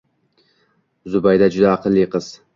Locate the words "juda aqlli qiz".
1.59-2.33